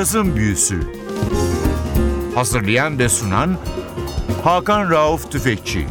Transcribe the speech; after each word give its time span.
Cazın 0.00 0.36
Büyüsü 0.36 0.80
Hazırlayan 2.34 2.98
ve 2.98 3.08
sunan 3.08 3.58
Hakan 4.42 4.90
Rauf 4.90 5.32
Tüfekçi 5.32 5.86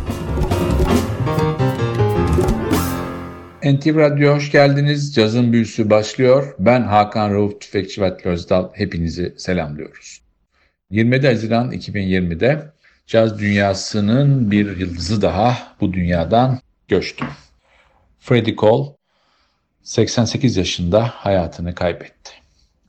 NTV 3.63 3.95
Radyo 3.95 4.35
hoş 4.35 4.51
geldiniz. 4.51 5.15
Cazın 5.15 5.53
Büyüsü 5.53 5.89
başlıyor. 5.89 6.55
Ben 6.59 6.81
Hakan 6.81 7.33
Rauf 7.33 7.61
Tüfekçi 7.61 8.01
ve 8.01 8.17
Özdal. 8.23 8.69
Hepinizi 8.73 9.33
selamlıyoruz. 9.37 10.21
27 10.89 11.27
Haziran 11.27 11.71
2020'de 11.71 12.71
caz 13.07 13.39
dünyasının 13.39 14.51
bir 14.51 14.77
yıldızı 14.77 15.21
daha 15.21 15.57
bu 15.81 15.93
dünyadan 15.93 16.59
göçtü. 16.87 17.25
Freddie 18.19 18.55
Cole 18.55 18.89
88 19.83 20.57
yaşında 20.57 21.07
hayatını 21.07 21.75
kaybetti. 21.75 22.31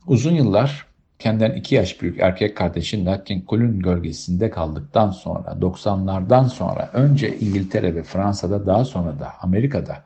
Uzun 0.07 0.35
yıllar 0.35 0.90
kendinden 1.21 1.51
iki 1.51 1.75
yaş 1.75 2.01
büyük 2.01 2.19
erkek 2.19 2.57
kardeşi 2.57 3.05
Nat 3.05 3.27
Cole'un 3.47 3.79
gölgesinde 3.79 4.49
kaldıktan 4.49 5.11
sonra 5.11 5.57
90'lardan 5.61 6.49
sonra 6.49 6.89
önce 6.93 7.37
İngiltere 7.39 7.95
ve 7.95 8.03
Fransa'da 8.03 8.65
daha 8.65 8.85
sonra 8.85 9.19
da 9.19 9.33
Amerika'da 9.41 10.03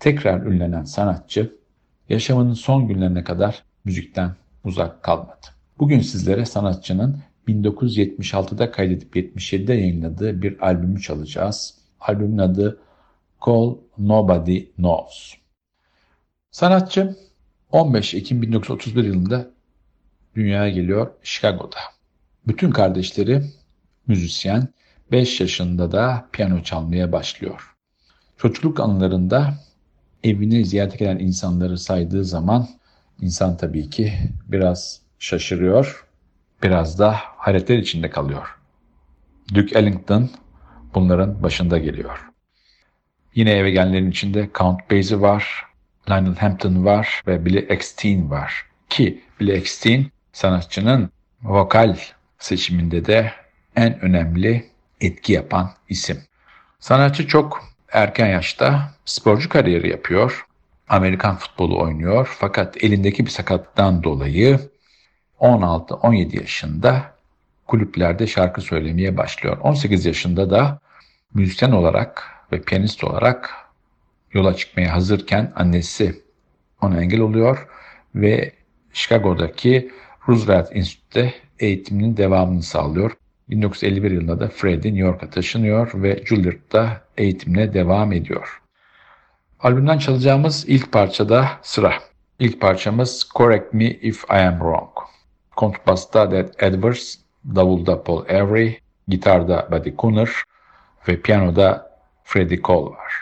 tekrar 0.00 0.46
ünlenen 0.46 0.84
sanatçı 0.84 1.56
yaşamının 2.08 2.54
son 2.54 2.88
günlerine 2.88 3.24
kadar 3.24 3.62
müzikten 3.84 4.30
uzak 4.64 5.02
kalmadı. 5.02 5.46
Bugün 5.78 6.00
sizlere 6.00 6.46
sanatçının 6.46 7.18
1976'da 7.48 8.70
kaydedip 8.70 9.16
77'de 9.16 9.74
yayınladığı 9.74 10.42
bir 10.42 10.66
albümü 10.66 11.00
çalacağız. 11.00 11.74
Albümün 12.00 12.38
adı 12.38 12.80
Call 13.46 13.76
Nobody 13.98 14.64
Knows. 14.76 15.34
Sanatçı 16.50 17.16
15 17.72 18.14
Ekim 18.14 18.42
1931 18.42 19.04
yılında 19.04 19.50
dünyaya 20.36 20.70
geliyor 20.70 21.10
Chicago'da. 21.22 21.78
Bütün 22.46 22.70
kardeşleri 22.70 23.42
müzisyen, 24.06 24.68
5 25.12 25.40
yaşında 25.40 25.92
da 25.92 26.28
piyano 26.32 26.62
çalmaya 26.62 27.12
başlıyor. 27.12 27.74
Çocukluk 28.36 28.80
anılarında 28.80 29.54
evini 30.24 30.64
ziyaret 30.64 30.98
gelen 30.98 31.18
insanları 31.18 31.78
saydığı 31.78 32.24
zaman 32.24 32.68
insan 33.20 33.56
tabii 33.56 33.90
ki 33.90 34.12
biraz 34.48 35.00
şaşırıyor, 35.18 36.06
biraz 36.62 36.98
da 36.98 37.16
hayretler 37.16 37.78
içinde 37.78 38.10
kalıyor. 38.10 38.58
Duke 39.54 39.78
Ellington 39.78 40.30
bunların 40.94 41.42
başında 41.42 41.78
geliyor. 41.78 42.28
Yine 43.34 43.50
eve 43.50 43.70
gelenlerin 43.70 44.10
içinde 44.10 44.50
Count 44.58 44.90
Basie 44.90 45.20
var, 45.20 45.64
Lionel 46.10 46.36
Hampton 46.36 46.84
var 46.84 47.22
ve 47.26 47.44
Billy 47.44 47.66
Eckstein 47.68 48.30
var. 48.30 48.66
Ki 48.90 49.24
Billy 49.40 49.52
Eckstein 49.52 50.12
sanatçının 50.32 51.10
vokal 51.42 51.96
seçiminde 52.38 53.04
de 53.04 53.32
en 53.76 54.00
önemli 54.00 54.70
etki 55.00 55.32
yapan 55.32 55.70
isim. 55.88 56.18
Sanatçı 56.78 57.26
çok 57.26 57.64
erken 57.92 58.28
yaşta 58.28 58.90
sporcu 59.04 59.48
kariyeri 59.48 59.90
yapıyor. 59.90 60.46
Amerikan 60.88 61.36
futbolu 61.36 61.80
oynuyor 61.80 62.36
fakat 62.40 62.84
elindeki 62.84 63.26
bir 63.26 63.30
sakatlıktan 63.30 64.02
dolayı 64.02 64.60
16-17 65.40 66.40
yaşında 66.40 67.14
kulüplerde 67.66 68.26
şarkı 68.26 68.60
söylemeye 68.60 69.16
başlıyor. 69.16 69.58
18 69.58 70.06
yaşında 70.06 70.50
da 70.50 70.78
müzisyen 71.34 71.70
olarak 71.70 72.30
ve 72.52 72.62
piyanist 72.62 73.04
olarak 73.04 73.50
yola 74.32 74.56
çıkmaya 74.56 74.92
hazırken 74.92 75.52
annesi 75.56 76.22
ona 76.80 77.00
engel 77.00 77.20
oluyor 77.20 77.68
ve 78.14 78.52
Chicago'daki 78.92 79.90
Roosevelt 80.28 80.76
Institute'de 80.76 81.34
eğitiminin 81.58 82.16
devamını 82.16 82.62
sağlıyor. 82.62 83.12
1951 83.48 84.10
yılında 84.10 84.40
da 84.40 84.48
Freddie 84.48 84.90
New 84.90 85.06
York'a 85.06 85.30
taşınıyor 85.30 86.02
ve 86.02 86.22
Juilliard'da 86.24 87.00
eğitimine 87.16 87.74
devam 87.74 88.12
ediyor. 88.12 88.62
Albümden 89.60 89.98
çalacağımız 89.98 90.64
ilk 90.68 90.92
parçada 90.92 91.48
sıra. 91.62 91.94
İlk 92.38 92.60
parçamız 92.60 93.28
Correct 93.34 93.74
Me 93.74 93.84
If 93.84 94.24
I 94.24 94.32
Am 94.32 94.54
Wrong. 94.54 94.90
Kontrbasta 95.56 96.30
Dead 96.30 96.48
Edwards, 96.58 97.14
davulda 97.54 98.02
Paul 98.02 98.24
Avery, 98.24 98.74
gitarda 99.08 99.68
Buddy 99.72 99.90
Cooner 99.98 100.30
ve 101.08 101.20
piyanoda 101.20 101.92
Freddie 102.24 102.62
Cole 102.62 102.90
var. 102.96 103.12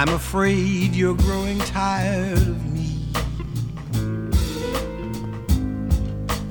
I'm 0.00 0.10
afraid 0.10 0.94
you're 0.94 1.16
growing 1.16 1.58
tired 1.58 2.38
of 2.38 2.72
me. 2.72 3.02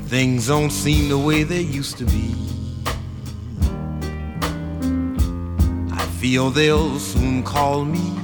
Things 0.09 0.47
don't 0.47 0.69
seem 0.69 1.07
the 1.07 1.17
way 1.17 1.43
they 1.43 1.61
used 1.61 1.97
to 1.99 2.03
be. 2.03 2.35
I 5.93 6.05
feel 6.19 6.49
they'll 6.49 6.99
soon 6.99 7.41
call 7.41 7.85
me 7.85 8.19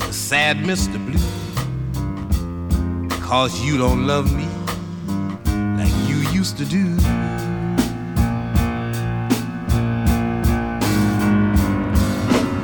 the 0.00 0.12
sad 0.12 0.58
Mr. 0.58 0.98
Blue 1.06 1.18
because 3.08 3.58
you 3.64 3.78
don't 3.78 4.06
love 4.06 4.36
me 4.36 4.48
like 5.78 5.94
you 6.10 6.16
used 6.38 6.58
to 6.58 6.66
do. 6.66 6.94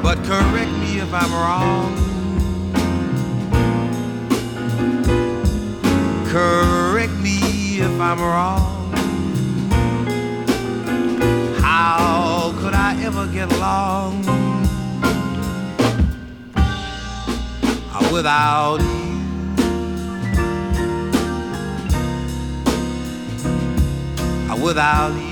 But 0.02 0.22
correct 0.26 0.71
I'm 1.14 1.32
wrong. 1.32 1.94
Correct 6.26 7.12
me 7.20 7.80
if 7.80 8.00
I'm 8.00 8.20
wrong. 8.20 8.92
How 11.60 12.54
could 12.60 12.72
I 12.72 12.96
ever 13.04 13.26
get 13.26 13.52
along 13.52 14.24
without 18.10 18.80
you? 18.80 19.02
Without 24.62 25.12
you. 25.16 25.31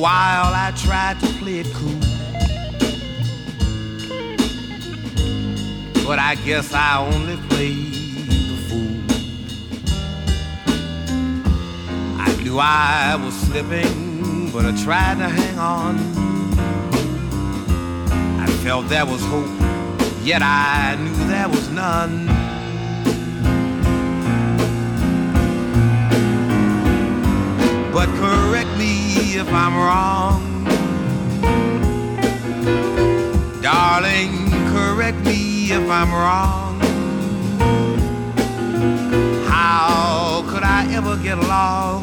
While 0.00 0.54
I 0.54 0.72
tried 0.74 1.20
to 1.20 1.26
play 1.40 1.58
it 1.58 1.66
cool. 1.74 2.00
But 6.06 6.18
I 6.18 6.36
guess 6.46 6.72
I 6.72 7.06
only 7.06 7.36
played 7.48 7.92
the 8.48 8.56
fool. 8.66 8.96
I 12.18 12.34
knew 12.42 12.58
I 12.58 13.20
was 13.22 13.34
slipping, 13.34 14.50
but 14.52 14.64
I 14.64 14.72
tried 14.82 15.18
to 15.18 15.28
hang 15.28 15.58
on. 15.58 15.98
I 18.40 18.46
felt 18.64 18.88
there 18.88 19.04
was 19.04 19.22
hope, 19.26 19.50
yet 20.22 20.40
I 20.42 20.96
knew 20.96 21.28
there 21.28 21.48
was 21.48 21.68
none. 21.68 22.26
But 27.92 28.08
correct 28.18 28.78
me 28.78 29.19
if 29.36 29.48
I'm 29.52 29.76
wrong. 29.76 30.64
Darling, 33.62 34.50
correct 34.72 35.18
me 35.18 35.70
if 35.72 35.88
I'm 35.88 36.12
wrong. 36.12 36.80
How 39.46 40.44
could 40.48 40.64
I 40.64 40.86
ever 40.94 41.16
get 41.16 41.38
along 41.38 42.02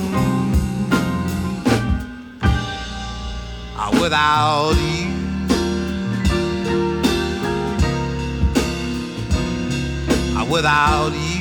uh, 3.76 3.90
without 4.02 4.76
you? 4.78 5.08
Uh, 10.38 10.46
without 10.50 11.12
you. 11.14 11.37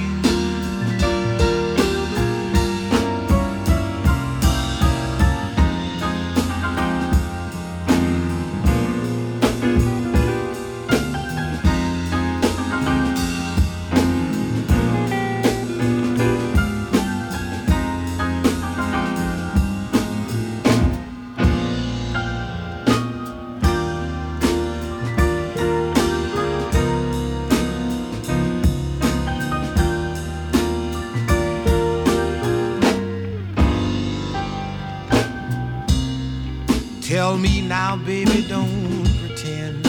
Baby, 38.04 38.42
don't 38.48 39.08
pretend. 39.20 39.86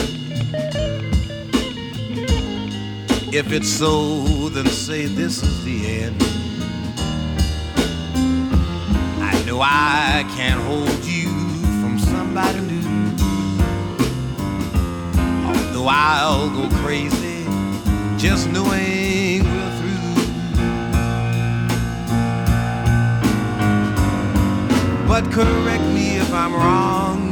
If 3.32 3.52
it's 3.52 3.68
so, 3.68 4.48
then 4.48 4.66
say 4.66 5.06
this 5.06 5.42
is 5.42 5.64
the 5.64 6.02
end. 6.02 6.22
I 9.20 9.42
know 9.44 9.60
I 9.60 10.24
can't 10.36 10.60
hold 10.62 11.04
you 11.04 11.28
from 11.80 11.98
somebody 11.98 12.60
new. 12.60 12.78
Although 15.46 15.88
I'll 15.88 16.48
go 16.50 16.68
crazy 16.78 17.44
just 18.18 18.48
knowing 18.50 19.44
we're 19.44 19.72
through. 19.78 19.98
But 25.06 25.30
correct 25.30 25.84
me 25.94 26.16
if 26.16 26.32
I'm 26.32 26.54
wrong. 26.54 27.27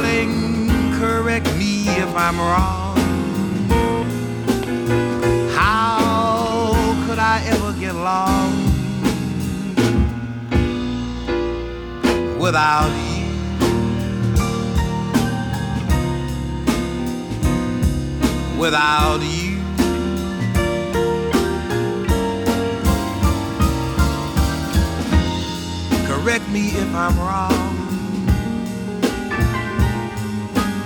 Darling, 0.00 0.70
correct 0.98 1.46
me 1.58 1.84
if 1.86 2.08
I'm 2.16 2.38
wrong. 2.38 2.96
How 5.50 6.72
could 7.06 7.18
I 7.18 7.42
ever 7.44 7.74
get 7.78 7.94
along 7.94 8.54
without 12.38 12.88
you? 13.10 13.26
Without 18.58 19.20
you. 19.20 19.58
Correct 26.06 26.48
me 26.48 26.68
if 26.68 26.94
I'm 26.94 27.18
wrong. 27.18 27.79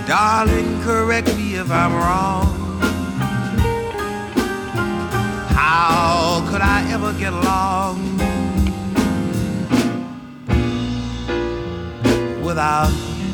Darling, 0.07 0.83
correct 0.83 1.35
me 1.35 1.55
if 1.55 1.71
I'm 1.71 1.91
wrong. 1.91 2.45
How 5.49 6.45
could 6.47 6.61
I 6.61 6.87
ever 6.91 7.11
get 7.13 7.33
along 7.33 8.17
without 12.43 12.91
you? 12.91 13.33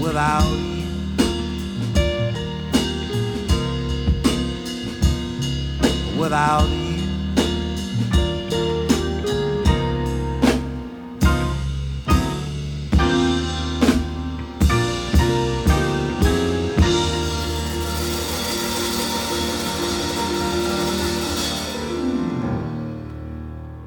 Without 0.00 0.44
you. 0.46 0.86
Without 6.16 6.68
you. 6.68 6.91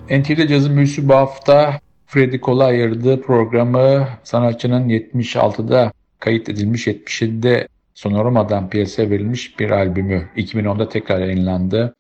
NTV 0.10 0.48
Cazın 0.48 0.78
Büyüsü 0.78 1.10
bu 1.10 1.14
hafta 1.14 1.80
Freddy 2.08 2.40
Cole'a 2.40 2.66
ayırdığı 2.66 3.22
programı 3.22 4.08
sanatçının 4.24 4.90
76'da 4.90 5.92
kayıt 6.20 6.50
edilmiş 6.50 6.88
77'de 6.88 7.68
Sonoruma'dan 7.94 8.70
piyasaya 8.70 9.10
verilmiş 9.10 9.60
bir 9.60 9.72
albümü 9.72 10.30
2010'da 10.38 10.90
tekrar 10.90 11.20
yayınlandı. 11.20 11.96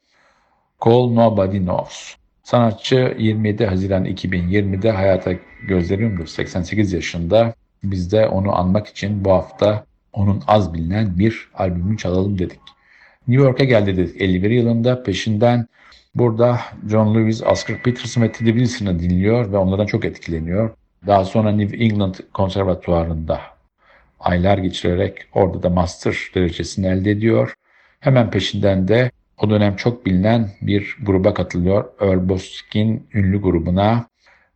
Call 0.85 1.09
Nobody 1.09 1.57
Knows. 1.57 2.15
Sanatçı 2.43 3.15
27 3.19 3.65
Haziran 3.65 4.05
2020'de 4.05 4.91
hayata 4.91 5.31
gözleri 5.67 6.01
yumdu. 6.01 6.27
88 6.27 6.93
yaşında. 6.93 7.53
Biz 7.83 8.11
de 8.11 8.27
onu 8.27 8.55
anmak 8.55 8.87
için 8.87 9.25
bu 9.25 9.31
hafta 9.31 9.85
onun 10.13 10.43
az 10.47 10.73
bilinen 10.73 11.19
bir 11.19 11.49
albümünü 11.53 11.97
çalalım 11.97 12.39
dedik. 12.39 12.59
New 13.27 13.45
York'a 13.45 13.63
geldi 13.63 13.97
dedik 13.97 14.21
51 14.21 14.49
yılında. 14.49 15.03
Peşinden 15.03 15.67
burada 16.15 16.59
John 16.89 17.15
Lewis, 17.15 17.43
Oscar 17.43 17.81
Peterson 17.81 18.21
ve 18.21 18.31
Teddy 18.31 18.49
Wilson'ı 18.49 18.99
dinliyor 18.99 19.51
ve 19.51 19.57
onlardan 19.57 19.85
çok 19.85 20.05
etkileniyor. 20.05 20.69
Daha 21.07 21.25
sonra 21.25 21.51
New 21.51 21.77
England 21.77 22.15
Konservatuvarı'nda 22.33 23.41
aylar 24.19 24.57
geçirerek 24.57 25.17
orada 25.33 25.63
da 25.63 25.69
master 25.69 26.17
derecesini 26.35 26.87
elde 26.87 27.11
ediyor. 27.11 27.53
Hemen 27.99 28.29
peşinden 28.29 28.87
de 28.87 29.11
o 29.37 29.49
dönem 29.49 29.75
çok 29.75 30.05
bilinen 30.05 30.51
bir 30.61 30.97
gruba 31.01 31.33
katılıyor. 31.33 31.85
Earl 32.01 32.29
Boskin 32.29 33.07
ünlü 33.13 33.41
grubuna. 33.41 34.05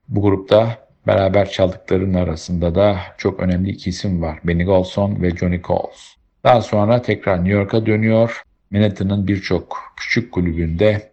Bu 0.08 0.22
grupta 0.22 0.78
beraber 1.08 1.50
çaldıklarının 1.50 2.14
arasında 2.14 2.76
da 2.76 2.98
çok 3.18 3.40
önemli 3.40 3.70
iki 3.70 3.90
isim 3.90 4.22
var. 4.22 4.40
Benny 4.44 4.64
Golson 4.64 5.22
ve 5.22 5.30
Johnny 5.30 5.62
Coles. 5.62 6.16
Daha 6.44 6.62
sonra 6.62 7.02
tekrar 7.02 7.38
New 7.38 7.54
York'a 7.54 7.86
dönüyor. 7.86 8.44
Manhattan'ın 8.72 9.28
birçok 9.28 9.78
küçük 9.98 10.32
kulübünde 10.32 11.12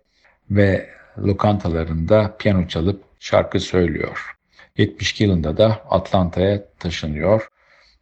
ve 0.50 0.90
lokantalarında 1.18 2.36
piyano 2.38 2.68
çalıp 2.68 3.04
şarkı 3.20 3.60
söylüyor. 3.60 4.36
72 4.78 5.24
yılında 5.24 5.56
da 5.56 5.82
Atlanta'ya 5.90 6.64
taşınıyor. 6.78 7.48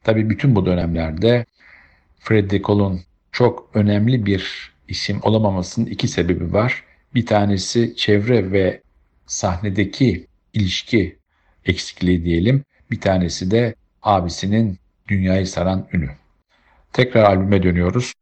Tabii 0.04 0.30
bütün 0.30 0.54
bu 0.56 0.66
dönemlerde 0.66 1.44
Freddie 2.20 2.62
Cole'un 2.62 3.00
çok 3.32 3.70
önemli 3.74 4.26
bir 4.26 4.72
isim 4.88 5.20
olamamasının 5.22 5.86
iki 5.86 6.08
sebebi 6.08 6.52
var. 6.52 6.84
Bir 7.14 7.26
tanesi 7.26 7.96
çevre 7.96 8.52
ve 8.52 8.82
sahnedeki 9.26 10.26
ilişki 10.52 11.18
eksikliği 11.64 12.24
diyelim. 12.24 12.64
Bir 12.90 13.00
tanesi 13.00 13.50
de 13.50 13.74
abisinin 14.02 14.78
dünyayı 15.08 15.46
saran 15.46 15.88
ünü. 15.92 16.10
Tekrar 16.92 17.24
albüme 17.24 17.62
dönüyoruz. 17.62 18.12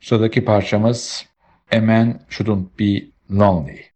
Sıradaki 0.00 0.44
parçamız 0.44 1.26
A 1.72 1.80
Man 1.80 2.20
Shouldn't 2.28 2.78
Be 2.78 3.15
Lonely. 3.28 3.80
Almost 3.80 3.95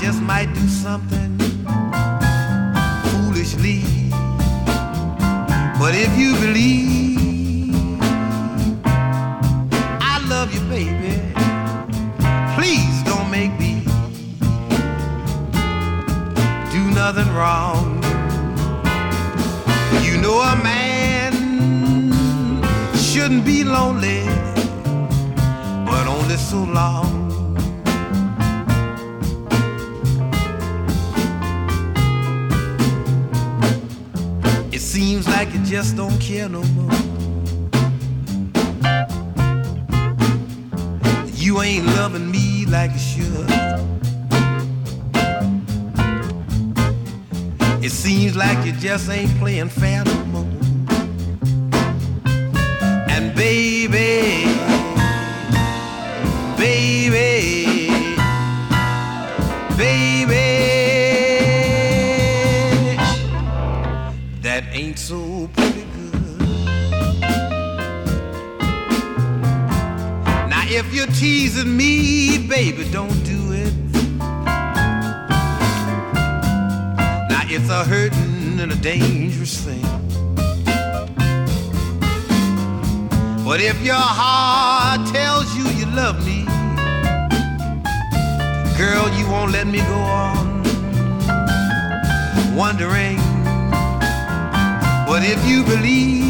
just 0.00 0.22
might 0.22 0.50
do 0.54 0.66
something 0.66 1.36
foolishly. 3.10 3.82
But 5.78 5.94
if 5.94 6.16
you 6.18 6.34
believe 6.36 8.00
I 10.00 10.24
love 10.26 10.54
you, 10.54 10.60
baby. 10.70 11.20
Please 12.56 13.02
don't 13.04 13.30
make 13.30 13.52
me 13.60 13.82
do 16.72 16.82
nothing 16.94 17.30
wrong. 17.34 18.02
You 20.02 20.16
know 20.16 20.40
a 20.40 20.56
man 20.62 21.32
shouldn't 22.96 23.44
be 23.44 23.64
lonely, 23.64 24.24
but 25.84 26.06
only 26.06 26.36
so 26.36 26.64
long. 26.64 27.19
Seems 34.90 35.28
like 35.28 35.54
you 35.54 35.64
just 35.64 35.96
don't 35.96 36.20
care 36.20 36.48
no 36.48 36.64
more. 36.74 36.90
You 41.32 41.62
ain't 41.62 41.86
loving 41.86 42.28
me 42.28 42.66
like 42.66 42.90
you 42.94 42.98
should. 42.98 43.50
It 47.84 47.92
seems 47.92 48.34
like 48.34 48.66
you 48.66 48.72
just 48.72 49.08
ain't 49.08 49.30
playing 49.38 49.68
fair 49.68 50.02
no 50.04 50.24
more. 50.24 50.48
And 53.14 53.32
baby, 53.36 54.29
ain't 64.80 64.98
so 64.98 65.46
pretty 65.52 65.84
good. 65.94 66.40
Now 70.48 70.64
if 70.78 70.94
you're 70.94 71.12
teasing 71.22 71.76
me, 71.76 72.48
baby, 72.48 72.88
don't 72.90 73.22
do 73.24 73.40
it. 73.52 73.74
Now 77.30 77.42
it's 77.54 77.68
a 77.68 77.84
hurting 77.84 78.58
and 78.58 78.72
a 78.72 78.76
dangerous 78.76 79.54
thing. 79.66 79.84
But 83.44 83.60
if 83.60 83.78
your 83.84 84.06
heart 84.20 85.06
tells 85.12 85.54
you 85.56 85.64
you 85.78 85.86
love 85.94 86.24
me, 86.24 86.44
girl, 88.78 89.06
you 89.18 89.28
won't 89.28 89.52
let 89.52 89.66
me 89.66 89.80
go 89.80 89.98
on 89.98 90.40
wondering. 92.56 93.29
But 95.10 95.24
if 95.24 95.44
you 95.44 95.64
believe 95.64 96.29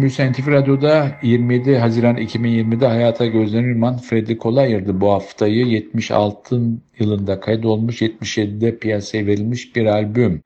Büyüsü 0.00 0.32
NTV 0.32 0.50
Radyo'da 0.50 1.12
27 1.22 1.78
Haziran 1.78 2.16
2020'de 2.16 2.86
hayata 2.86 3.26
gözlenilman 3.26 3.98
Freddie 3.98 4.38
Cole 4.38 4.60
ayırdı 4.60 5.00
bu 5.00 5.12
haftayı. 5.12 5.66
76 5.66 6.60
yılında 6.98 7.40
kaydolmuş, 7.40 8.02
77'de 8.02 8.78
piyasaya 8.78 9.26
verilmiş 9.26 9.76
bir 9.76 9.86
albüm. 9.86 10.42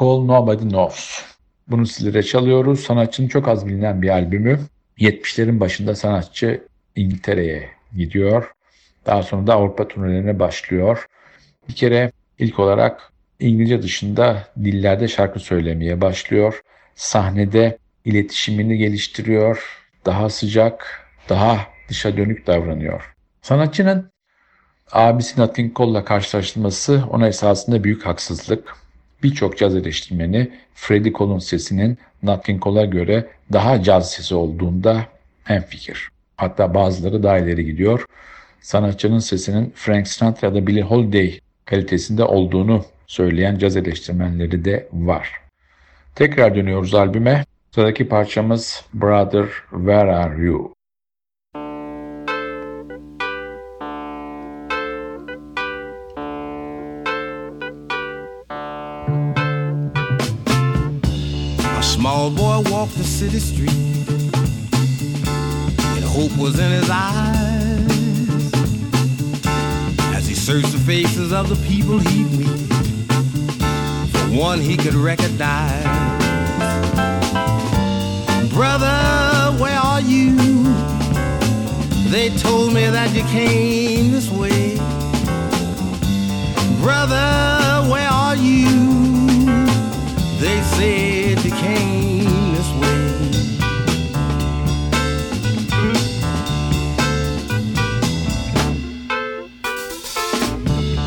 Call 0.00 0.24
Nobody 0.24 0.68
Knows. 0.68 1.22
Bunu 1.68 1.86
sizlere 1.86 2.22
çalıyoruz. 2.22 2.80
Sanatçının 2.80 3.28
çok 3.28 3.48
az 3.48 3.66
bilinen 3.66 4.02
bir 4.02 4.08
albümü. 4.08 4.58
70'lerin 4.98 5.60
başında 5.60 5.94
sanatçı 5.94 6.62
İngiltere'ye 6.96 7.68
gidiyor. 7.96 8.52
Daha 9.06 9.22
sonra 9.22 9.46
da 9.46 9.54
Avrupa 9.54 9.88
turnelerine 9.88 10.38
başlıyor. 10.38 11.06
Bir 11.68 11.74
kere 11.74 12.12
ilk 12.38 12.58
olarak 12.58 13.12
İngilizce 13.40 13.82
dışında 13.82 14.48
dillerde 14.64 15.08
şarkı 15.08 15.40
söylemeye 15.40 16.00
başlıyor. 16.00 16.60
Sahnede 16.94 17.78
iletişimini 18.04 18.78
geliştiriyor. 18.78 19.78
Daha 20.06 20.30
sıcak, 20.30 21.08
daha 21.28 21.66
dışa 21.88 22.16
dönük 22.16 22.46
davranıyor. 22.46 23.14
Sanatçının 23.42 24.10
abisi 24.92 25.40
Nat 25.40 25.58
Cole'la 25.76 26.04
karşılaştırması 26.04 27.04
ona 27.10 27.28
esasında 27.28 27.84
büyük 27.84 28.06
haksızlık. 28.06 28.76
Birçok 29.22 29.58
caz 29.58 29.76
eleştirmeni 29.76 30.50
Freddie 30.74 31.12
Cole'un 31.12 31.38
sesinin 31.38 31.98
Nat 32.22 32.46
King 32.46 32.62
Cole'a 32.62 32.84
göre 32.84 33.26
daha 33.52 33.82
caz 33.82 34.10
sesi 34.10 34.34
olduğunda 34.34 35.06
hemfikir. 35.44 36.08
Hatta 36.36 36.74
bazıları 36.74 37.22
daha 37.22 37.38
ileri 37.38 37.64
gidiyor. 37.64 38.06
Sanatçının 38.60 39.18
sesinin 39.18 39.72
Frank 39.76 40.08
Sinatra 40.08 40.46
ya 40.46 40.54
da 40.54 40.66
Billie 40.66 40.82
Holiday 40.82 41.40
kalitesinde 41.64 42.24
olduğunu 42.24 42.84
söyleyen 43.06 43.58
caz 43.58 43.76
eleştirmenleri 43.76 44.64
de 44.64 44.88
var. 44.92 45.32
Tekrar 46.14 46.54
dönüyoruz 46.54 46.94
albüme. 46.94 47.44
Sıradaki 47.74 48.08
parçamız 48.08 48.84
Brother 48.94 49.48
Where 49.70 50.12
Are 50.14 50.44
You? 50.44 50.74
A 61.78 61.82
small 61.82 62.30
boy 62.30 62.56
walked 62.64 62.96
the 62.96 63.04
city 63.04 63.40
street, 63.40 63.70
and 65.96 66.04
hope 66.04 66.36
was 66.38 66.58
in 66.58 66.70
his 66.72 66.90
eyes 66.90 68.52
as 70.16 70.28
he 70.28 70.34
searched 70.34 70.72
the 70.72 70.92
faces 70.92 71.32
of 71.32 71.48
the 71.48 71.56
people 71.68 71.98
he'd 71.98 72.38
meet. 72.38 72.72
For 74.12 74.42
one 74.42 74.60
he 74.60 74.76
could 74.76 74.94
recognize. 74.94 76.21
Brother, 78.52 79.56
where 79.58 79.78
are 79.78 80.02
you? 80.02 80.36
They 82.10 82.28
told 82.36 82.74
me 82.74 82.84
that 82.84 83.14
you 83.14 83.22
came 83.24 84.12
this 84.12 84.28
way. 84.30 84.76
Brother, 86.82 87.88
where 87.90 88.08
are 88.08 88.36
you? 88.36 88.68
They 90.38 90.60
said 90.76 91.42
you 91.42 91.50
came 91.50 92.52
this 92.52 92.70
way. 92.80 93.02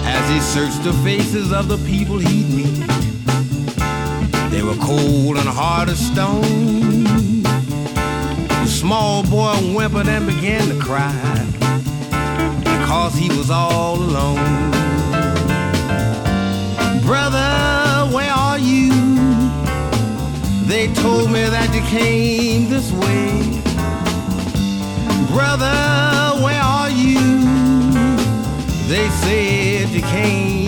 As 0.03 0.29
he 0.29 0.39
searched 0.39 0.83
the 0.83 0.93
faces 1.03 1.51
of 1.51 1.67
the 1.67 1.77
people 1.85 2.17
he'd 2.17 2.49
meet, 2.49 2.89
were 4.65 4.75
cold 4.77 5.38
and 5.38 5.48
hard 5.48 5.89
as 5.89 6.00
stone. 6.00 7.43
The 7.43 8.65
small 8.65 9.22
boy 9.24 9.53
whimpered 9.74 10.07
and 10.07 10.25
began 10.25 10.67
to 10.69 10.79
cry 10.79 11.13
because 12.60 13.13
he 13.13 13.29
was 13.29 13.51
all 13.51 13.95
alone. 13.95 14.72
Brother, 17.01 18.10
where 18.15 18.31
are 18.31 18.57
you? 18.57 18.89
They 20.65 20.91
told 20.95 21.31
me 21.31 21.43
that 21.55 21.69
you 21.75 21.81
came 21.81 22.69
this 22.69 22.91
way. 22.91 23.62
Brother, 25.29 26.43
where 26.43 26.62
are 26.62 26.89
you? 26.89 27.19
They 28.88 29.07
said 29.22 29.89
you 29.89 30.01
came 30.01 30.64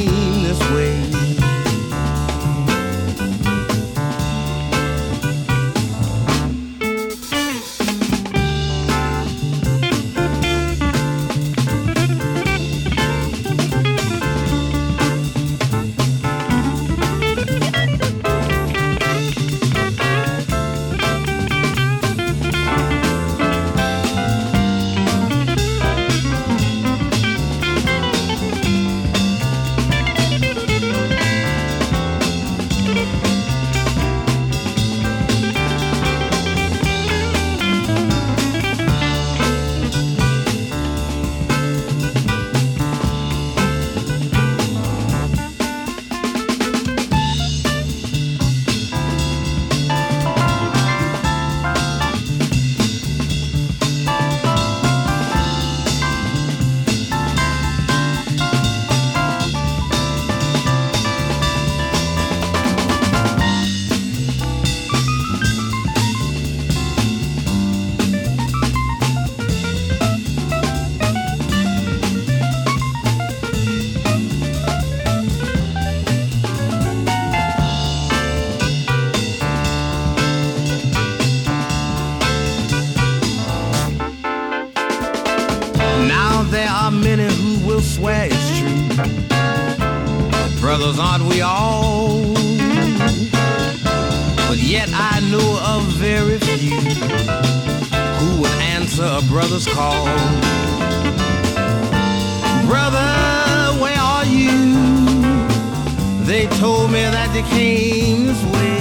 Told 106.56 106.92
me 106.92 107.02
that 107.02 107.36
you 107.36 107.44
came 107.44 108.26
this 108.26 108.44
way. 108.54 108.80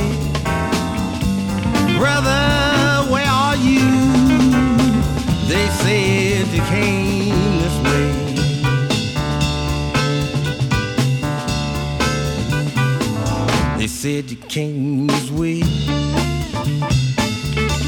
Brother, 1.99 3.11
where 3.11 3.27
are 3.27 3.57
you? 3.57 3.85
They 5.47 5.69
said 5.81 6.47
you 6.49 6.63
came 6.63 7.59
this 7.63 7.77
way. 7.85 8.13
They 13.79 13.87
said 13.89 14.31
you 14.31 14.37
came 14.37 15.07
this 15.07 15.31
way. 15.31 15.61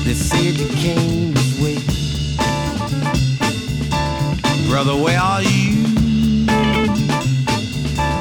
They 0.04 0.14
said 0.14 0.54
you 0.54 0.68
came 0.68 1.32
this 1.34 1.52
way. 1.62 1.78
Brother, 4.68 4.96
where 4.96 5.18
are 5.18 5.42
you? 5.42 5.86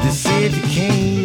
They 0.04 0.12
said 0.12 0.54
you 0.54 0.62
came 0.64 1.17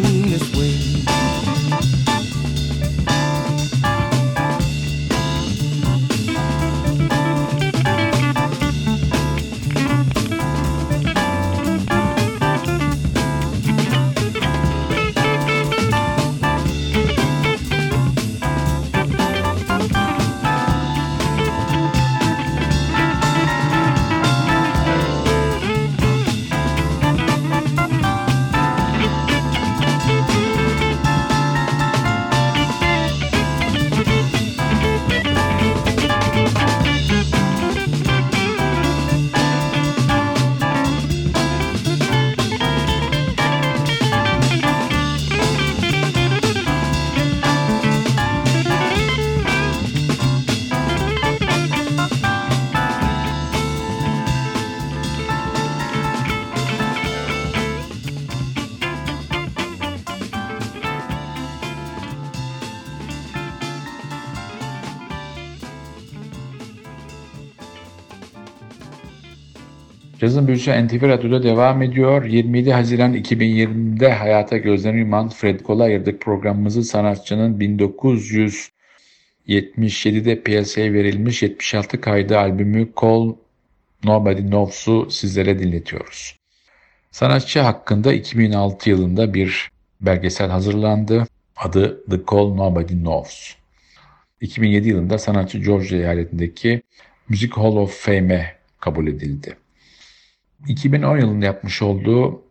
Cazın 70.23 70.47
Büyüsü 70.47 70.71
NTV 70.71 71.07
Radyo'da 71.07 71.43
devam 71.43 71.81
ediyor. 71.81 72.25
27 72.25 72.73
Haziran 72.73 73.13
2020'de 73.13 74.11
hayata 74.11 74.57
gözlerini 74.57 74.99
yuman 74.99 75.29
Fred 75.29 75.59
Cole'a 75.59 75.83
ayırdık 75.83 76.21
programımızı 76.21 76.83
sanatçının 76.83 77.59
1977'de 77.59 80.43
piyasaya 80.43 80.93
verilmiş 80.93 81.43
76 81.43 82.01
kaydı 82.01 82.37
albümü 82.37 82.89
Call 83.01 83.35
Nobody 84.03 84.41
Knows'u 84.41 85.11
sizlere 85.11 85.59
dinletiyoruz. 85.59 86.39
Sanatçı 87.11 87.59
hakkında 87.59 88.13
2006 88.13 88.89
yılında 88.89 89.33
bir 89.33 89.71
belgesel 90.01 90.49
hazırlandı. 90.49 91.27
Adı 91.55 92.05
The 92.09 92.17
Call 92.31 92.55
Nobody 92.55 92.93
Knows. 92.93 93.55
2007 94.41 94.87
yılında 94.87 95.17
sanatçı 95.17 95.57
Georgia 95.57 95.97
eyaletindeki 95.97 96.81
Music 97.29 97.51
Hall 97.51 97.75
of 97.75 98.05
Fame'e 98.05 98.55
kabul 98.79 99.07
edildi. 99.07 99.62
2010 100.67 101.17
yılında 101.17 101.45
yapmış 101.45 101.81
olduğu 101.81 102.41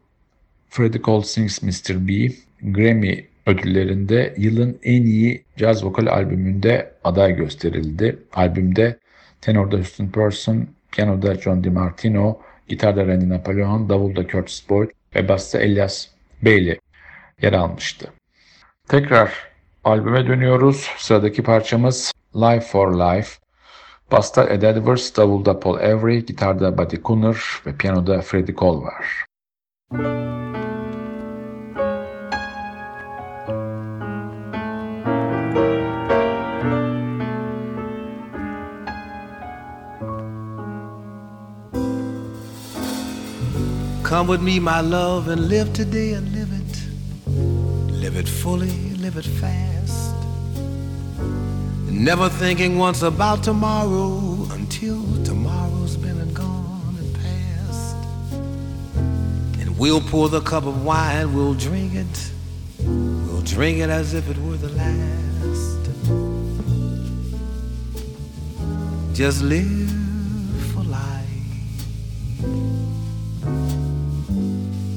Freddie 0.69 1.03
Cole 1.03 1.25
Sings 1.25 1.63
Mr. 1.63 2.09
B 2.09 2.33
Grammy 2.63 3.25
ödüllerinde 3.47 4.35
yılın 4.37 4.79
en 4.83 5.03
iyi 5.03 5.45
caz 5.57 5.85
vokal 5.85 6.07
albümünde 6.07 6.93
aday 7.05 7.37
gösterildi. 7.37 8.19
Albümde 8.33 8.99
tenorda 9.41 9.77
Houston 9.77 10.07
Person, 10.07 10.69
piyanoda 10.93 11.35
John 11.35 11.65
DiMartino, 11.65 12.39
gitarda 12.69 13.07
Randy 13.07 13.29
Napoleon, 13.29 13.89
davulda 13.89 14.29
Curtis 14.29 14.71
Boyd 14.71 14.91
ve 15.15 15.29
basta 15.29 15.59
Elias 15.59 16.09
Bailey 16.43 16.79
yer 17.43 17.53
almıştı. 17.53 18.13
Tekrar 18.89 19.33
albüme 19.85 20.27
dönüyoruz. 20.27 20.91
Sıradaki 20.99 21.43
parçamız 21.43 22.13
Life 22.35 22.61
for 22.61 22.95
Life. 22.95 23.42
Basta 24.09 24.49
Ed 24.49 24.63
Edwards, 24.63 25.11
davulda 25.13 25.55
Paul 25.55 25.79
Avery, 25.81 26.23
gitarda 26.23 26.71
Buddy 26.71 26.99
Cooner 26.99 27.37
ve 27.65 27.73
piyanoda 27.73 28.23
Freddie 28.23 28.55
Cole 28.55 28.81
var. 28.81 29.05
Come 44.13 44.29
with 44.29 44.43
me, 44.43 44.61
my 44.61 44.83
love, 44.83 45.29
and 45.29 45.49
live 45.49 45.73
today 45.73 46.13
and 46.13 46.31
live 46.35 46.53
it. 46.53 46.83
Live 47.91 48.17
it 48.17 48.29
fully, 48.29 48.95
live 49.01 49.17
it 49.17 49.25
fast. 49.25 49.82
Never 52.03 52.29
thinking 52.29 52.79
once 52.79 53.03
about 53.03 53.45
tomorrow 53.45 54.49
until 54.51 55.05
tomorrow's 55.23 55.97
been 55.97 56.19
and 56.19 56.35
gone 56.35 56.97
and 56.99 57.15
past. 57.15 57.97
And 59.61 59.79
we'll 59.79 60.01
pour 60.01 60.29
the 60.29 60.41
cup 60.41 60.67
of 60.67 60.85
wine, 60.85 61.33
we'll 61.33 61.55
drink 61.55 61.95
it. 61.95 62.33
We'll 62.81 63.43
drink 63.43 63.79
it 63.79 63.89
as 63.89 64.15
if 64.15 64.29
it 64.29 64.37
were 64.39 64.57
the 64.57 64.71
last. 64.71 65.79
Just 69.15 69.43
live 69.43 69.91
for 70.73 70.83
life. 70.83 71.29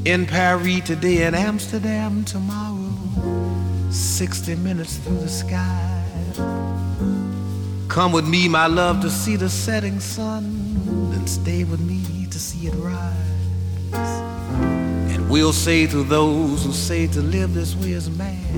In 0.05 0.25
Paris 0.25 0.81
today 0.81 1.27
in 1.27 1.35
Amsterdam 1.35 2.25
tomorrow. 2.25 2.89
60 3.91 4.55
minutes 4.55 4.97
through 4.97 5.19
the 5.19 5.29
sky. 5.29 6.74
Come 7.95 8.11
with 8.11 8.27
me, 8.27 8.49
my 8.49 8.67
love, 8.67 8.99
to 9.03 9.09
see 9.09 9.37
the 9.37 9.47
setting 9.47 10.01
sun. 10.01 10.43
and 11.13 11.29
stay 11.29 11.63
with 11.63 11.79
me 11.79 12.27
to 12.29 12.37
see 12.37 12.67
it 12.67 12.73
rise. 12.73 13.93
And 15.13 15.29
we'll 15.29 15.53
say 15.53 15.87
to 15.87 16.03
those 16.03 16.65
who 16.65 16.73
say 16.73 17.07
to 17.07 17.21
live 17.21 17.53
this 17.53 17.73
way 17.73 17.93
is 17.93 18.09
mad, 18.09 18.53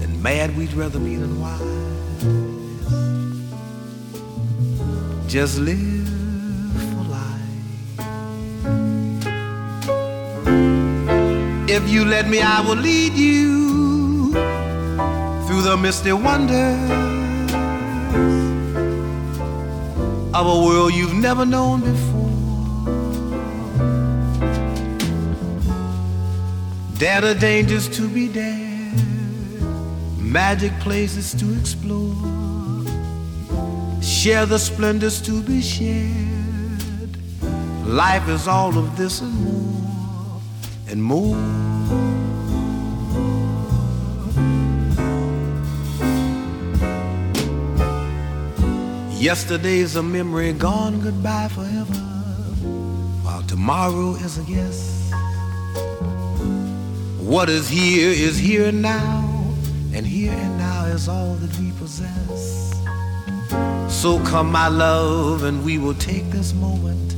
then 0.00 0.20
mad 0.20 0.56
we'd 0.56 0.72
rather 0.72 0.98
be 0.98 1.14
than 1.14 1.40
wise. 1.40 1.60
Just 5.32 5.60
live 5.60 6.08
for 6.90 7.04
life. 7.18 8.00
If 11.70 11.88
you 11.88 12.04
let 12.04 12.28
me, 12.28 12.42
I 12.42 12.62
will 12.62 12.74
lead 12.74 13.12
you 13.12 14.32
through 15.46 15.62
the 15.62 15.76
misty 15.80 16.12
wonders 16.12 17.19
of 20.32 20.46
a 20.46 20.64
world 20.64 20.94
you've 20.94 21.14
never 21.14 21.44
known 21.44 21.80
before. 21.80 22.20
Dare 26.98 27.20
the 27.20 27.34
dangers 27.34 27.88
to 27.96 28.08
be 28.08 28.28
dared, 28.28 28.94
magic 30.18 30.72
places 30.80 31.34
to 31.34 31.52
explore. 31.58 32.14
Share 34.02 34.46
the 34.46 34.58
splendors 34.58 35.20
to 35.22 35.42
be 35.42 35.60
shared. 35.60 37.16
Life 37.86 38.28
is 38.28 38.46
all 38.46 38.76
of 38.78 38.96
this 38.96 39.22
and 39.22 39.34
more, 39.44 40.40
and 40.88 41.02
more. 41.02 41.69
Yesterday's 49.20 49.96
a 49.96 50.02
memory 50.02 50.54
gone 50.54 50.98
goodbye 51.02 51.48
forever, 51.48 51.92
while 53.22 53.42
tomorrow 53.42 54.14
is 54.14 54.38
a 54.38 54.42
guess. 54.44 55.12
What 57.18 57.50
is 57.50 57.68
here 57.68 58.08
is 58.08 58.38
here 58.38 58.68
and 58.68 58.80
now, 58.80 59.52
and 59.92 60.06
here 60.06 60.32
and 60.32 60.56
now 60.56 60.86
is 60.86 61.06
all 61.06 61.34
that 61.34 61.54
we 61.58 61.70
possess. 61.72 62.72
So 63.88 64.24
come, 64.24 64.50
my 64.50 64.68
love, 64.68 65.42
and 65.42 65.62
we 65.66 65.76
will 65.76 65.96
take 65.96 66.24
this 66.30 66.54
moment, 66.54 67.14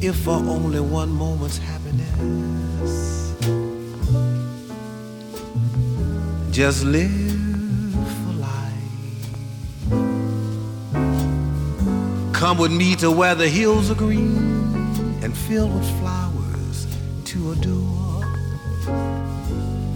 if 0.00 0.14
for 0.14 0.36
only 0.36 0.78
one 0.78 1.10
moment's 1.10 1.58
happiness. 1.58 3.34
Just 6.52 6.84
live 6.84 7.31
Come 12.42 12.58
with 12.58 12.72
me 12.72 12.96
to 12.96 13.08
where 13.08 13.36
the 13.36 13.48
hills 13.48 13.88
are 13.88 13.94
green 13.94 14.36
and 15.22 15.32
filled 15.32 15.72
with 15.72 15.88
flowers 16.00 16.88
to 17.26 17.52
adore. 17.52 18.24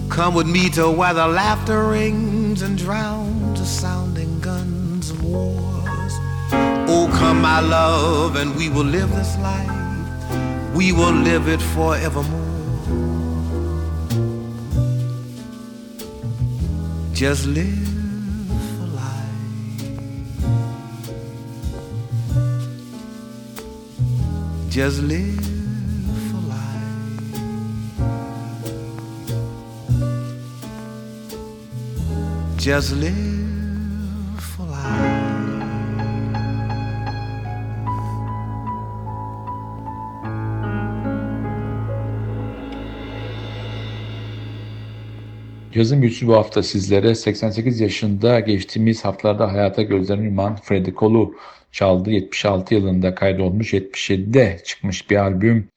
Come 0.08 0.32
with 0.32 0.46
me 0.46 0.70
to 0.70 0.88
where 0.88 1.12
the 1.12 1.26
laughter 1.26 1.88
rings 1.88 2.62
and 2.62 2.78
drowns 2.78 3.58
the 3.58 3.66
sounding 3.66 4.38
guns 4.38 5.10
of 5.10 5.24
wars. 5.24 6.12
Oh, 6.88 7.10
come, 7.18 7.42
my 7.42 7.58
love, 7.58 8.36
and 8.36 8.54
we 8.54 8.68
will 8.68 8.84
live 8.84 9.10
this 9.10 9.36
life. 9.38 10.72
We 10.72 10.92
will 10.92 11.14
live 11.14 11.48
it 11.48 11.60
forevermore. 11.60 12.30
Just 17.12 17.44
live 17.46 17.85
Just 24.76 25.00
live 25.00 25.40
for 26.28 26.42
life. 26.52 27.00
Just 32.58 32.92
live 32.92 33.45
Yazın 45.76 46.02
büyüsü 46.02 46.26
bu 46.26 46.34
hafta 46.34 46.62
sizlere 46.62 47.14
88 47.14 47.80
yaşında 47.80 48.40
geçtiğimiz 48.40 49.04
haftalarda 49.04 49.52
hayata 49.52 49.82
gözlerini 49.82 50.24
yuman 50.24 50.56
Freddie 50.56 50.94
Cole'u 50.94 51.34
çaldı. 51.72 52.10
76 52.10 52.74
yılında 52.74 53.14
kaydolmuş, 53.14 53.74
77'de 53.74 54.60
çıkmış 54.64 55.10
bir 55.10 55.16
albüm 55.16 55.68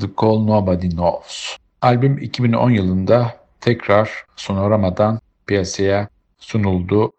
The 0.00 0.06
Call 0.20 0.38
Nobody 0.38 0.88
Knows. 0.88 1.56
Albüm 1.82 2.18
2010 2.18 2.70
yılında 2.70 3.36
tekrar 3.60 4.24
Sonorama'dan 4.36 5.20
piyasaya 5.46 6.08
sunuldu 6.38 7.12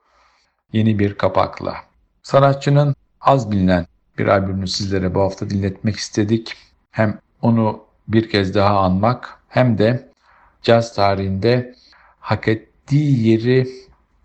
yeni 0.74 1.00
bir 1.00 1.13
kapakla. 1.13 1.76
Sanatçının 2.24 2.95
az 3.21 3.52
bilinen 3.52 3.86
bir 4.17 4.28
albümünü 4.28 4.67
sizlere 4.67 5.15
bu 5.15 5.21
hafta 5.21 5.50
dinletmek 5.50 5.95
istedik. 5.95 6.54
Hem 6.91 7.19
onu 7.41 7.84
bir 8.08 8.30
kez 8.30 8.56
daha 8.56 8.80
anmak 8.80 9.39
hem 9.50 9.78
de 9.78 10.10
caz 10.62 10.95
tarihinde 10.95 11.81
hak 12.21 12.47
ettiği 12.47 13.27
yeri 13.27 13.67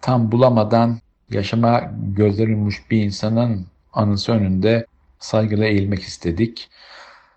tam 0.00 0.32
bulamadan 0.32 0.98
yaşama 1.30 1.92
gözleri 2.02 2.50
yummuş 2.50 2.90
bir 2.90 3.02
insanın 3.02 3.66
anısı 3.92 4.32
önünde 4.32 4.86
saygıyla 5.18 5.66
eğilmek 5.66 6.02
istedik. 6.02 6.68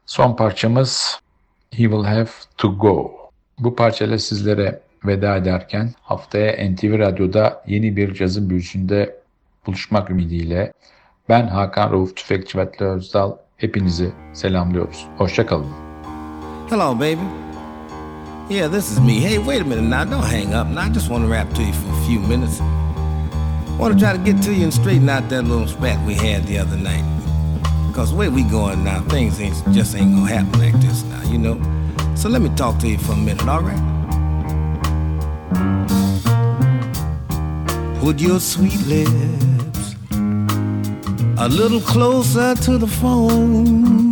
Son 0.05 0.35
parçamız 0.35 1.19
He 1.71 1.83
Will 1.83 2.03
Have 2.03 2.29
To 2.57 2.77
Go. 2.77 3.11
Bu 3.59 3.75
parçayla 3.75 4.17
sizlere 4.17 4.81
veda 5.05 5.35
ederken 5.35 5.93
haftaya 6.01 6.69
NTV 6.71 6.99
Radyo'da 6.99 7.63
yeni 7.67 7.97
bir 7.97 8.13
cazın 8.13 8.49
büyüsünde 8.49 9.19
buluşmak 9.67 10.09
ümidiyle 10.09 10.73
ben 11.29 11.47
Hakan 11.47 11.91
Rauf 11.91 12.15
Tüfekçi 12.15 12.59
Özdal 12.79 13.35
hepinizi 13.57 14.11
selamlıyoruz. 14.33 15.07
Hoşçakalın. 15.17 15.71
Hello, 16.69 16.95
baby. 16.95 17.48
Yeah, 18.49 18.67
this 18.67 18.91
is 18.91 18.99
me. 18.99 19.19
Hey, 19.19 19.37
wait 19.37 19.61
a 19.61 19.63
minute 19.63 19.83
now. 19.83 20.03
Don't 20.05 20.23
hang 20.23 20.55
up. 20.55 20.65
Now, 20.65 20.81
I 20.81 20.89
just 20.89 21.07
want 21.07 21.23
to 21.23 21.27
rap 21.29 21.53
to 21.53 21.63
you 21.63 21.71
for 21.71 21.87
a 21.87 22.05
few 22.07 22.19
minutes. 22.19 22.59
I 22.59 23.77
want 23.77 23.93
to 23.93 23.99
try 23.99 24.11
to 24.11 24.17
get 24.17 24.41
to 24.41 24.51
you 24.51 24.63
and 24.63 24.73
straighten 24.73 25.07
out 25.07 25.29
that 25.29 25.43
little 25.43 25.67
spat 25.67 26.03
we 26.03 26.15
had 26.15 26.45
the 26.45 26.57
other 26.57 26.75
night. 26.75 27.03
Because 27.87 28.09
the 28.09 28.17
way 28.17 28.27
we 28.27 28.41
going 28.41 28.83
now, 28.83 29.01
things 29.01 29.39
ain't 29.39 29.53
just 29.71 29.95
ain't 29.95 30.15
gonna 30.15 30.27
happen 30.27 30.59
like 30.59 30.73
this 30.81 31.03
now, 31.03 31.21
you 31.29 31.37
know. 31.37 31.61
So 32.15 32.27
let 32.27 32.41
me 32.41 32.49
talk 32.55 32.79
to 32.79 32.87
you 32.87 32.97
for 32.97 33.11
a 33.11 33.17
minute, 33.17 33.47
all 33.47 33.61
right? 33.61 33.77
Put 37.99 38.19
your 38.19 38.39
sweet 38.39 38.81
lips 38.87 39.95
a 41.37 41.47
little 41.47 41.81
closer 41.81 42.55
to 42.55 42.79
the 42.79 42.87
phone. 42.87 44.08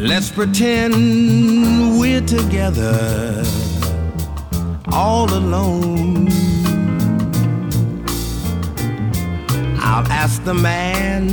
Let's 0.00 0.30
pretend 0.30 0.94
we're 2.00 2.22
together 2.22 3.44
all 4.90 5.30
alone. 5.32 6.28
I'll 9.78 10.06
ask 10.10 10.42
the 10.44 10.54
man 10.54 11.28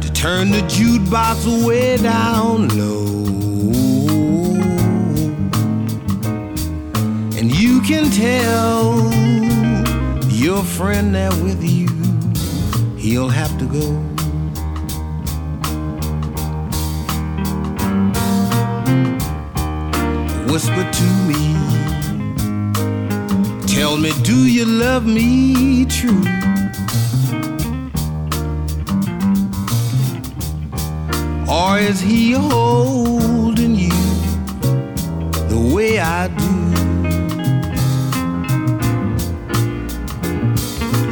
to 0.00 0.12
turn 0.12 0.50
the 0.50 0.60
jukebox 0.68 1.66
way 1.66 1.96
down 1.96 2.68
low. 2.68 3.24
And 7.38 7.50
you 7.50 7.80
can 7.80 8.10
tell 8.10 9.10
your 10.30 10.62
friend 10.62 11.14
there 11.14 11.30
with 11.30 11.64
you, 11.64 11.88
he'll 12.98 13.30
have 13.30 13.58
to 13.58 13.64
go. 13.64 14.13
Whisper 20.54 20.88
to 20.92 21.08
me. 21.26 21.56
Tell 23.66 23.96
me, 23.96 24.12
do 24.22 24.46
you 24.46 24.64
love 24.64 25.04
me 25.04 25.84
true? 25.86 26.22
Or 31.50 31.80
is 31.80 31.98
he 31.98 32.32
holding 32.34 33.74
you 33.74 33.98
the 35.48 35.72
way 35.74 35.98
I 35.98 36.28
do? 36.28 36.54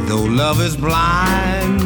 Though 0.07 0.28
love 0.42 0.61
is 0.61 0.76
blind, 0.76 1.83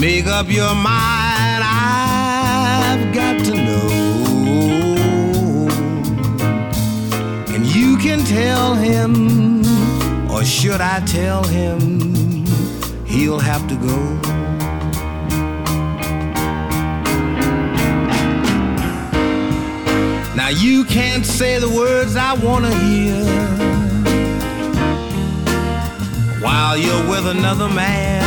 make 0.00 0.26
up 0.28 0.48
your 0.48 0.74
mind. 0.76 1.64
I've 1.64 3.12
got 3.12 3.44
to 3.46 3.53
tell 8.34 8.74
him, 8.74 9.60
or 10.28 10.44
should 10.44 10.80
I 10.80 10.98
tell 11.06 11.44
him, 11.44 11.78
he'll 13.06 13.38
have 13.38 13.64
to 13.68 13.76
go. 13.76 13.98
Now 20.34 20.48
you 20.48 20.84
can't 20.84 21.24
say 21.24 21.60
the 21.60 21.68
words 21.68 22.16
I 22.16 22.32
wanna 22.46 22.74
hear 22.86 23.22
while 26.44 26.76
you're 26.76 27.06
with 27.08 27.26
another 27.36 27.68
man. 27.68 28.24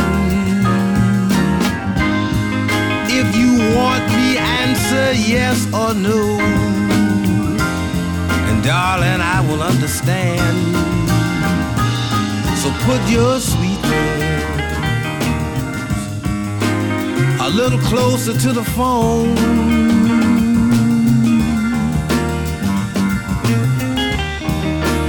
If 3.20 3.28
you 3.36 3.50
want 3.76 4.04
the 4.18 4.30
answer 4.62 5.06
yes 5.34 5.58
or 5.74 5.92
no 5.92 6.77
understand. 9.88 10.76
So 12.58 12.70
put 12.84 13.00
your 13.10 13.40
sweet 13.40 13.80
lips 13.88 14.44
a 17.40 17.48
little 17.50 17.78
closer 17.78 18.38
to 18.38 18.52
the 18.52 18.64
phone. 18.76 19.38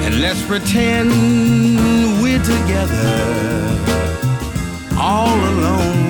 And 0.06 0.22
let's 0.22 0.42
pretend 0.44 1.10
we're 2.22 2.44
together 2.56 3.12
all 4.98 5.40
alone. 5.52 6.10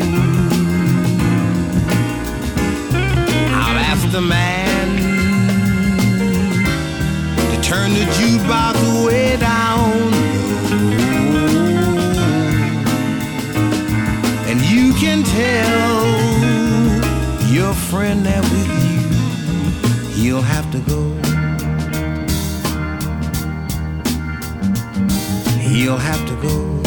I'll 3.51 3.79
ask 3.91 4.11
the 4.11 4.21
man 4.21 4.68
Turn 7.69 7.93
the 7.93 8.05
jukebox 8.17 9.05
way 9.05 9.37
down 9.37 9.69
low. 11.45 11.69
And 14.49 14.59
you 14.61 14.93
can 14.93 15.23
tell 15.23 16.05
your 17.53 17.73
friend 17.75 18.25
that 18.25 18.41
with 18.41 18.69
you, 18.85 19.01
he'll 20.15 20.41
have 20.41 20.71
to 20.71 20.79
go. 20.79 21.13
He'll 25.59 25.97
have 25.97 26.25
to 26.27 26.35
go. 26.41 26.81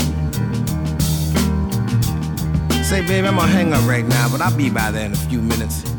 Say, 2.82 3.06
baby, 3.06 3.28
I'm 3.28 3.36
gonna 3.36 3.52
hang 3.52 3.72
up 3.72 3.86
right 3.86 4.04
now, 4.04 4.28
but 4.32 4.40
I'll 4.40 4.56
be 4.56 4.68
by 4.68 4.90
there 4.90 5.06
in 5.06 5.12
a 5.12 5.16
few 5.16 5.40
minutes. 5.40 5.91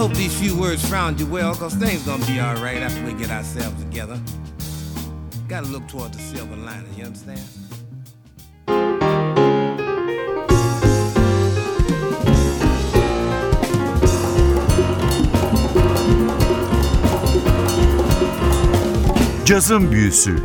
Hope 0.00 0.14
these 0.14 0.34
few 0.40 0.58
words 0.58 0.82
found 0.88 1.20
you 1.20 1.26
well, 1.26 1.54
cause 1.54 1.74
things 1.74 2.06
gonna 2.06 2.24
be 2.24 2.40
alright 2.40 2.78
after 2.78 3.04
we 3.04 3.12
get 3.12 3.30
ourselves 3.30 3.78
together. 3.84 4.18
Gotta 5.46 5.66
look 5.66 5.86
toward 5.88 6.14
the 6.14 6.18
silver 6.18 6.56
lining, 6.56 6.94
you 6.96 7.04
understand? 7.04 7.40
Cazın 19.44 19.92
Büyüsü 19.92 20.36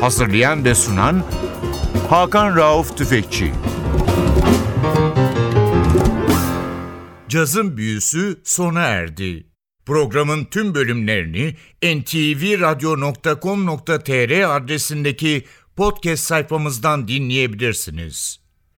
Hazırlayan 0.00 0.64
ve 0.64 0.74
sunan 0.74 1.22
Hakan 2.08 2.56
Rauf 2.56 2.96
Tüfekçi 2.96 3.52
Cazın 7.30 7.76
Büyüsü 7.76 8.40
sona 8.44 8.80
erdi. 8.80 9.46
Programın 9.86 10.44
tüm 10.44 10.74
bölümlerini 10.74 11.56
ntvradio.com.tr 11.82 14.56
adresindeki 14.56 15.44
podcast 15.76 16.24
sayfamızdan 16.24 17.08
dinleyebilirsiniz. 17.08 18.39